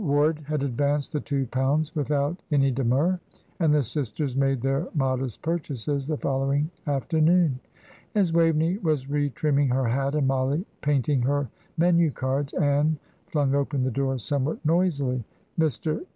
[0.03, 3.19] Ward had advanced the two pounds without any demur,
[3.59, 7.59] and the sisters made their modest purchases the following afternoon.
[8.15, 13.53] As Waveney was re trimming her hat, and Mollie painting her menu cards, Ann flung
[13.53, 15.23] open the door somewhat noisily.
[15.59, 16.03] "Mr.